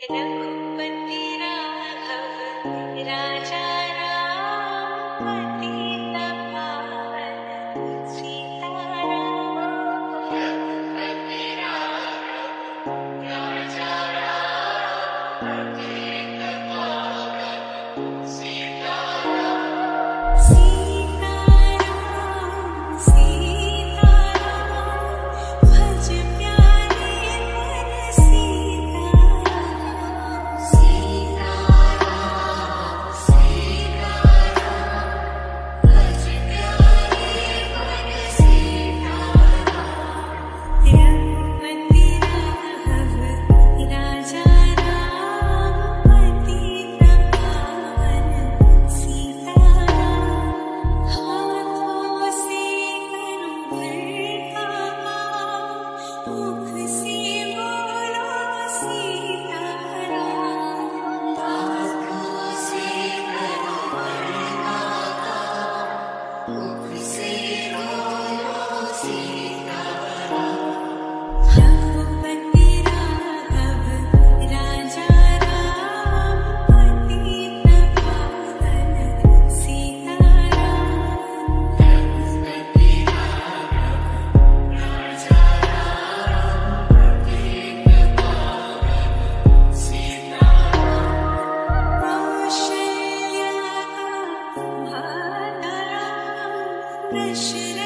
[0.00, 0.67] En el
[56.30, 56.67] Oh.
[97.10, 97.77] 认识。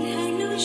[0.00, 0.58] 你还能